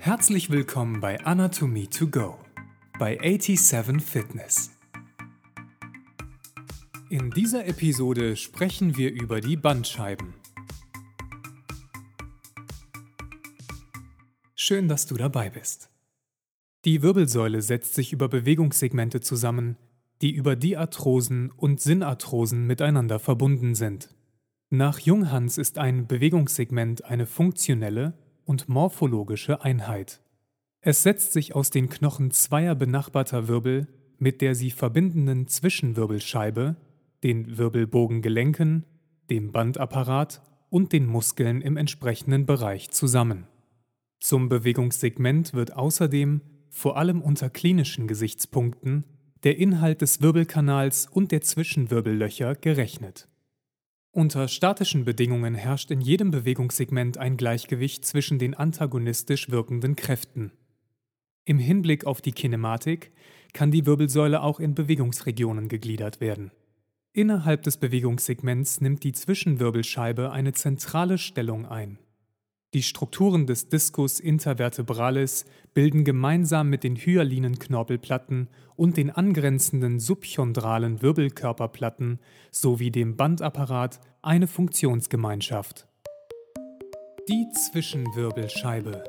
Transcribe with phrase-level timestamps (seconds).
[0.00, 2.38] Herzlich willkommen bei Anatomie to Go
[3.00, 4.70] bei 87 Fitness.
[7.10, 10.34] In dieser Episode sprechen wir über die Bandscheiben.
[14.54, 15.90] Schön, dass du dabei bist.
[16.84, 19.76] Die Wirbelsäule setzt sich über Bewegungssegmente zusammen,
[20.22, 24.14] die über Diarthrosen und Synarthrosen miteinander verbunden sind.
[24.70, 28.14] Nach Junghans ist ein Bewegungssegment eine funktionelle
[28.48, 30.20] und morphologische Einheit.
[30.80, 33.86] Es setzt sich aus den Knochen zweier benachbarter Wirbel
[34.18, 36.76] mit der sie verbindenden Zwischenwirbelscheibe,
[37.22, 38.84] den Wirbelbogengelenken,
[39.30, 43.46] dem Bandapparat und den Muskeln im entsprechenden Bereich zusammen.
[44.20, 49.04] Zum Bewegungssegment wird außerdem, vor allem unter klinischen Gesichtspunkten,
[49.44, 53.28] der Inhalt des Wirbelkanals und der Zwischenwirbellöcher gerechnet.
[54.10, 60.52] Unter statischen Bedingungen herrscht in jedem Bewegungssegment ein Gleichgewicht zwischen den antagonistisch wirkenden Kräften.
[61.44, 63.12] Im Hinblick auf die Kinematik
[63.52, 66.50] kann die Wirbelsäule auch in Bewegungsregionen gegliedert werden.
[67.12, 71.98] Innerhalb des Bewegungssegments nimmt die Zwischenwirbelscheibe eine zentrale Stellung ein.
[72.74, 81.00] Die Strukturen des Discus intervertebralis bilden gemeinsam mit den hyalinen Knorpelplatten und den angrenzenden subchondralen
[81.00, 82.18] Wirbelkörperplatten
[82.50, 85.88] sowie dem Bandapparat eine Funktionsgemeinschaft.
[87.26, 89.02] Die Zwischenwirbelscheibe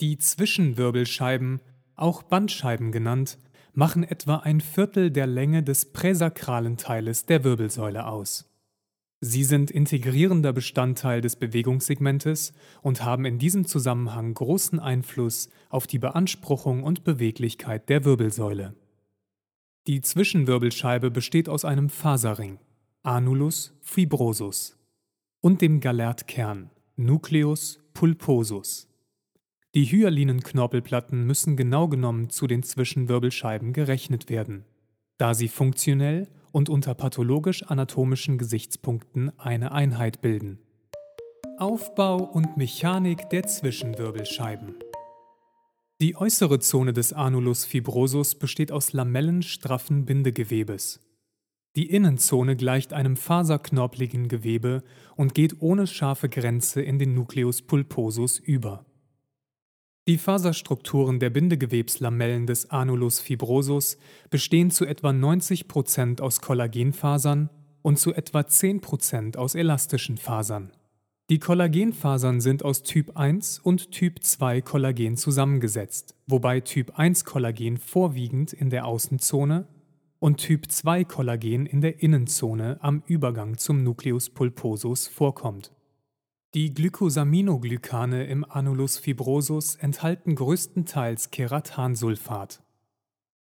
[0.00, 1.60] Die Zwischenwirbelscheiben,
[1.96, 3.38] auch Bandscheiben genannt,
[3.72, 8.49] machen etwa ein Viertel der Länge des präsakralen Teiles der Wirbelsäule aus.
[9.22, 15.98] Sie sind integrierender Bestandteil des Bewegungssegmentes und haben in diesem Zusammenhang großen Einfluss auf die
[15.98, 18.74] Beanspruchung und Beweglichkeit der Wirbelsäule.
[19.86, 22.60] Die Zwischenwirbelscheibe besteht aus einem Faserring
[23.02, 24.78] (Annulus fibrosus)
[25.42, 28.88] und dem Gallertkern (Nucleus pulposus).
[29.74, 34.64] Die hyalinen Knorpelplatten müssen genau genommen zu den Zwischenwirbelscheiben gerechnet werden,
[35.18, 40.58] da sie funktionell und unter pathologisch-anatomischen Gesichtspunkten eine Einheit bilden.
[41.58, 44.76] Aufbau und Mechanik der Zwischenwirbelscheiben.
[46.00, 51.00] Die äußere Zone des Anulus fibrosus besteht aus lamellenstraffen Bindegewebes.
[51.76, 54.82] Die Innenzone gleicht einem faserknorpeligen Gewebe
[55.16, 58.86] und geht ohne scharfe Grenze in den Nucleus pulposus über.
[60.10, 63.96] Die Faserstrukturen der Bindegewebslamellen des Anulus fibrosus
[64.28, 67.48] bestehen zu etwa 90 Prozent aus Kollagenfasern
[67.82, 70.72] und zu etwa 10 Prozent aus elastischen Fasern.
[71.30, 77.76] Die Kollagenfasern sind aus Typ 1 und Typ 2 Kollagen zusammengesetzt, wobei Typ 1 Kollagen
[77.76, 79.68] vorwiegend in der Außenzone
[80.18, 85.70] und Typ 2 Kollagen in der Innenzone am Übergang zum Nucleus pulposus vorkommt
[86.54, 92.60] die Glycosaminoglycane im Anulus fibrosus enthalten größtenteils Keratansulfat.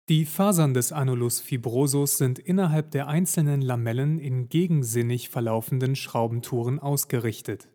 [0.10, 7.70] Die Fasern des Anulus fibrosus sind innerhalb der einzelnen Lamellen in gegensinnig verlaufenden Schraubentouren ausgerichtet.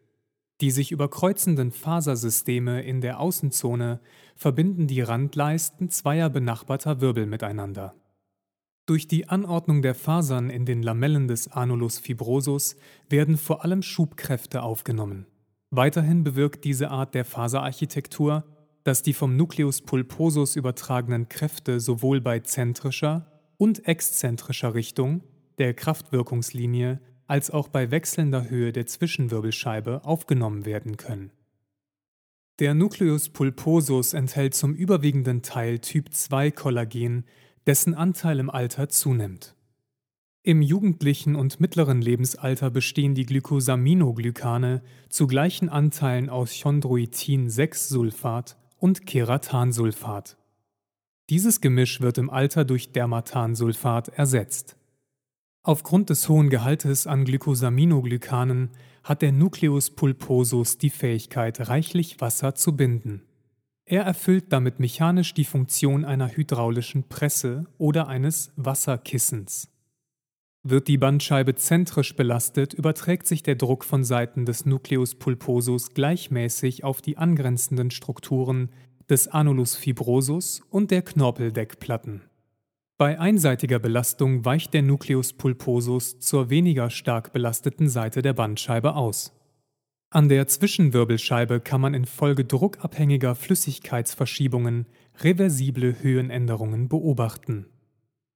[0.61, 4.01] Die sich überkreuzenden Fasersysteme in der Außenzone
[4.35, 7.95] verbinden die Randleisten zweier benachbarter Wirbel miteinander
[8.87, 12.77] durch die Anordnung der Fasern in den Lamellen des Anulus fibrosus
[13.09, 15.27] werden vor allem Schubkräfte aufgenommen.
[15.71, 18.45] Weiterhin bewirkt diese Art der Faserarchitektur,
[18.85, 23.27] dass die vom Nucleus pulposus übertragenen Kräfte sowohl bei zentrischer
[23.57, 25.23] und exzentrischer Richtung
[25.59, 31.31] der Kraftwirkungslinie als auch bei wechselnder Höhe der Zwischenwirbelscheibe aufgenommen werden können.
[32.59, 37.25] Der Nucleus pulposus enthält zum überwiegenden Teil Typ 2 Kollagen,
[37.67, 39.55] dessen Anteil im Alter zunimmt.
[40.45, 50.37] Im jugendlichen und mittleren Lebensalter bestehen die Glycosaminoglycane zu gleichen Anteilen aus Chondroitin-6-Sulfat und Keratansulfat.
[51.31, 54.75] Dieses Gemisch wird im Alter durch Dermatansulfat ersetzt.
[55.63, 58.71] Aufgrund des hohen Gehaltes an Glycosaminoglykanen
[59.05, 63.23] hat der Nucleus pulposus die Fähigkeit, reichlich Wasser zu binden.
[63.85, 69.69] Er erfüllt damit mechanisch die Funktion einer hydraulischen Presse oder eines Wasserkissens.
[70.65, 76.85] Wird die Bandscheibe zentrisch belastet, überträgt sich der Druck von Seiten des Nucleus pulposus gleichmäßig
[76.85, 78.71] auf die angrenzenden Strukturen
[79.11, 82.23] des Anulus fibrosus und der Knorpeldeckplatten.
[82.97, 89.33] Bei einseitiger Belastung weicht der Nucleus pulposus zur weniger stark belasteten Seite der Bandscheibe aus.
[90.15, 94.85] An der Zwischenwirbelscheibe kann man infolge druckabhängiger Flüssigkeitsverschiebungen
[95.21, 97.65] reversible Höhenänderungen beobachten.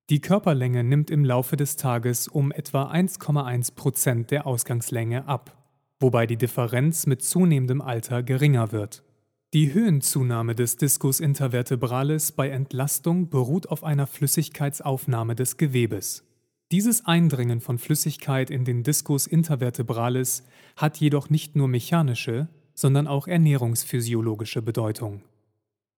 [0.09, 5.55] Die Körperlänge nimmt im Laufe des Tages um etwa 1,1 Prozent der Ausgangslänge ab,
[6.01, 9.05] wobei die Differenz mit zunehmendem Alter geringer wird
[9.53, 16.25] Die Höhenzunahme des Discus intervertebralis bei Entlastung beruht auf einer Flüssigkeitsaufnahme des Gewebes.
[16.73, 20.43] Dieses Eindringen von Flüssigkeit in den Discus intervertebralis
[20.75, 25.23] hat jedoch nicht nur mechanische, sondern auch ernährungsphysiologische Bedeutung.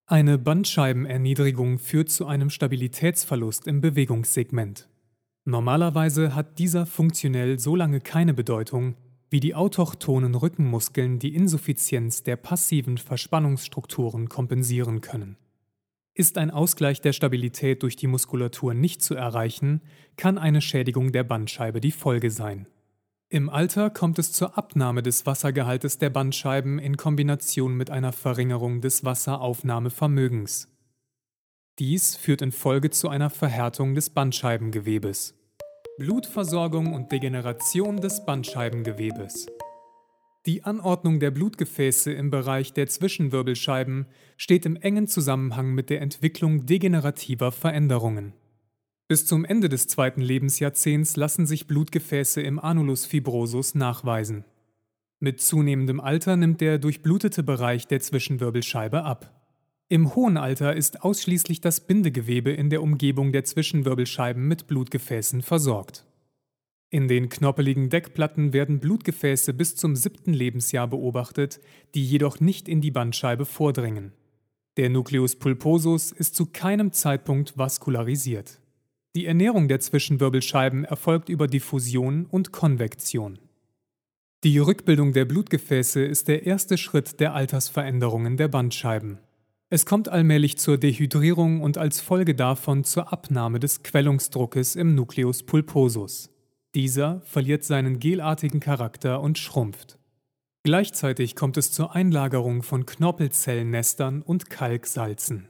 [0.05, 4.89] Eine Bandscheibenerniedrigung führt zu einem Stabilitätsverlust im Bewegungssegment.
[5.47, 8.95] Normalerweise hat dieser funktionell so lange keine Bedeutung,
[9.31, 15.39] wie die autochthonen Rückenmuskeln die Insuffizienz der passiven Verspannungsstrukturen kompensieren können.
[16.19, 19.83] Ist ein Ausgleich der Stabilität durch die Muskulatur nicht zu erreichen,
[20.17, 22.67] kann eine Schädigung der Bandscheibe die Folge sein.
[23.29, 28.81] Im Alter kommt es zur Abnahme des Wassergehaltes der Bandscheiben in Kombination mit einer Verringerung
[28.81, 30.67] des Wasseraufnahmevermögens.
[31.79, 35.37] Dies führt in Folge zu einer Verhärtung des Bandscheibengewebes.
[35.99, 39.47] Blutversorgung und Degeneration des Bandscheibengewebes.
[40.47, 44.07] Die Anordnung der Blutgefäße im Bereich der Zwischenwirbelscheiben
[44.37, 48.33] steht im engen Zusammenhang mit der Entwicklung degenerativer Veränderungen.
[49.09, 54.45] Bis zum Ende des zweiten Lebensjahrzehnts lassen sich Blutgefäße im Anulus fibrosus nachweisen.
[55.19, 59.35] Mit zunehmendem Alter nimmt der durchblutete Bereich der Zwischenwirbelscheibe ab.
[59.89, 66.05] Im hohen Alter ist ausschließlich das Bindegewebe in der Umgebung der Zwischenwirbelscheiben mit Blutgefäßen versorgt.
[66.91, 71.61] In den knoppeligen Deckplatten werden Blutgefäße bis zum siebten Lebensjahr beobachtet,
[71.95, 74.13] die jedoch nicht in die Bandscheibe vordringen.
[74.79, 78.61] Der Nucleus pulposus ist zu keinem Zeitpunkt vaskularisiert.
[79.17, 83.39] Die Ernährung der Zwischenwirbelscheiben erfolgt über Diffusion und Konvektion.
[84.45, 89.19] Die Rückbildung der Blutgefäße ist der erste Schritt der Altersveränderungen der Bandscheiben.
[89.69, 95.43] Es kommt allmählich zur Dehydrierung und als Folge davon zur Abnahme des Quellungsdruckes im Nucleus
[95.43, 96.31] pulposus.
[96.75, 99.99] Dieser verliert seinen gelartigen Charakter und schrumpft.
[100.65, 105.49] Gleichzeitig kommt es zur Einlagerung von Knorpelzellnestern und Kalksalzen.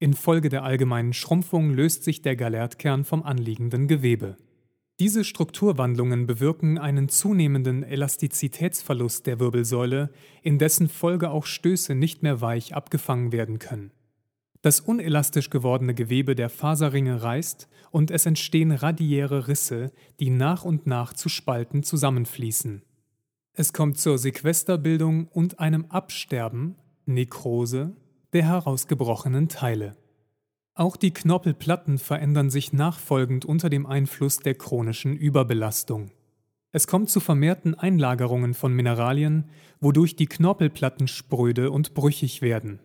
[0.00, 4.38] Infolge der allgemeinen Schrumpfung löst sich der Galertkern vom anliegenden Gewebe.
[4.98, 10.10] Diese Strukturwandlungen bewirken einen zunehmenden Elastizitätsverlust der Wirbelsäule,
[10.42, 13.92] in dessen Folge auch Stöße nicht mehr weich abgefangen werden können.
[14.62, 19.90] Das unelastisch gewordene Gewebe der Faserringe reißt und es entstehen radiäre Risse,
[20.20, 22.82] die nach und nach zu Spalten zusammenfließen.
[23.54, 26.76] Es kommt zur Sequesterbildung und einem Absterben,
[27.06, 27.96] Nekrose,
[28.32, 29.96] der herausgebrochenen Teile.
[30.74, 36.10] Auch die Knorpelplatten verändern sich nachfolgend unter dem Einfluss der chronischen Überbelastung.
[36.72, 39.46] Es kommt zu vermehrten Einlagerungen von Mineralien,
[39.80, 42.78] wodurch die Knorpelplatten spröde und brüchig werden.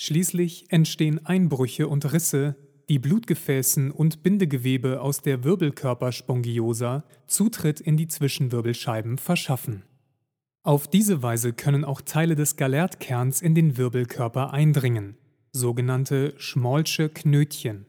[0.00, 2.54] Schließlich entstehen Einbrüche und Risse,
[2.88, 9.82] die Blutgefäßen und Bindegewebe aus der Wirbelkörperspongiosa Zutritt in die Zwischenwirbelscheiben verschaffen.
[10.62, 15.16] Auf diese Weise können auch Teile des Galertkerns in den Wirbelkörper eindringen,
[15.50, 17.84] sogenannte Schmolsche Knötchen.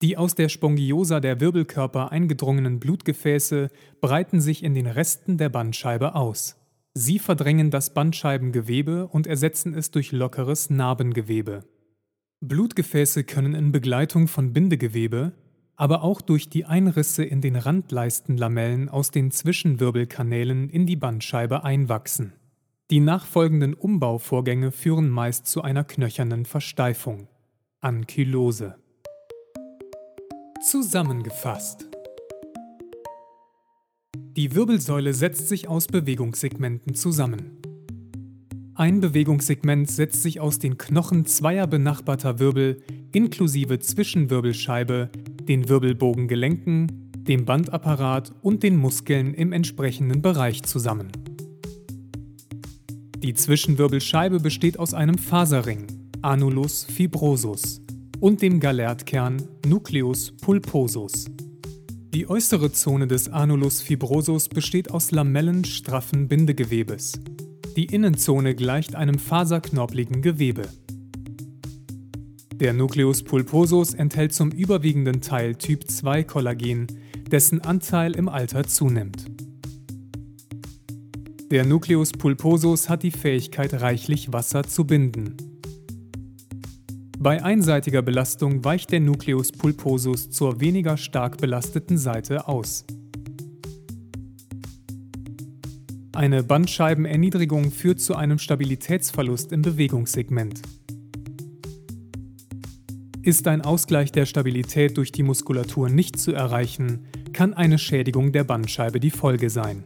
[0.00, 3.70] Die aus der Spongiosa der Wirbelkörper eingedrungenen Blutgefäße
[4.00, 6.56] breiten sich in den Resten der Bandscheibe aus.
[6.96, 11.64] Sie verdrängen das Bandscheibengewebe und ersetzen es durch lockeres Narbengewebe.
[12.40, 15.32] Blutgefäße können in Begleitung von Bindegewebe,
[15.76, 22.32] aber auch durch die Einrisse in den Randleistenlamellen aus den Zwischenwirbelkanälen in die Bandscheibe einwachsen.
[22.90, 27.26] Die nachfolgenden Umbauvorgänge führen meist zu einer knöchernen Versteifung,
[27.80, 28.76] Ankylose.
[30.62, 31.88] Zusammengefasst.
[34.36, 37.52] Die Wirbelsäule setzt sich aus Bewegungssegmenten zusammen.
[38.74, 45.10] Ein Bewegungssegment setzt sich aus den Knochen zweier benachbarter Wirbel inklusive Zwischenwirbelscheibe
[45.42, 51.12] den Wirbelbogengelenken, dem Bandapparat und den Muskeln im entsprechenden Bereich zusammen.
[53.18, 55.86] Die Zwischenwirbelscheibe besteht aus einem Faserring,
[56.22, 57.80] Anulus fibrosus,
[58.18, 61.26] und dem Galertkern, Nucleus pulposus.
[62.14, 67.14] Die äußere Zone des Anulus fibrosus besteht aus Lamellen straffen Bindegewebes.
[67.76, 70.62] Die Innenzone gleicht einem faserknorpligen Gewebe.
[72.54, 76.86] Der Nucleus pulposus enthält zum überwiegenden Teil Typ 2 Kollagen,
[77.32, 79.24] dessen Anteil im Alter zunimmt.
[81.50, 85.36] Der Nucleus pulposus hat die Fähigkeit, reichlich Wasser zu binden.
[87.24, 92.84] Bei einseitiger Belastung weicht der Nucleus pulposus zur weniger stark belasteten Seite aus.
[96.12, 100.60] Eine Bandscheibenerniedrigung führt zu einem Stabilitätsverlust im Bewegungssegment.
[103.22, 108.44] Ist ein Ausgleich der Stabilität durch die Muskulatur nicht zu erreichen, kann eine Schädigung der
[108.44, 109.82] Bandscheibe die Folge sein.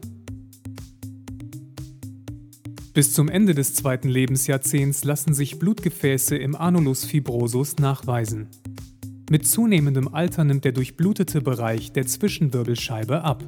[2.98, 8.48] Bis zum Ende des zweiten Lebensjahrzehnts lassen sich Blutgefäße im Anulus fibrosus nachweisen.
[9.30, 13.44] Mit zunehmendem Alter nimmt der durchblutete Bereich der Zwischenwirbelscheibe ab.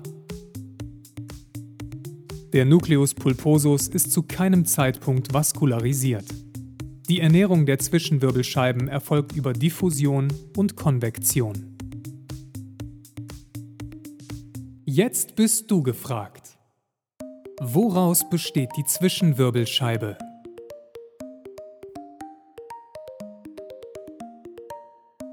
[2.53, 6.27] Der Nucleus pulposus ist zu keinem Zeitpunkt vaskularisiert.
[7.09, 11.77] Die Ernährung der Zwischenwirbelscheiben erfolgt über Diffusion und Konvektion.
[14.85, 16.40] Jetzt bist du gefragt.
[17.63, 20.17] Woraus besteht die Zwischenwirbelscheibe?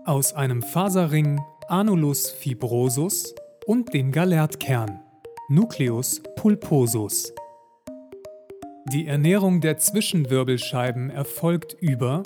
[0.04, 3.34] Aus einem Faserring Anulus fibrosus
[3.66, 5.00] und dem Galertkern
[5.48, 7.34] Nucleus pulposus.
[8.92, 12.24] Die Ernährung der Zwischenwirbelscheiben erfolgt über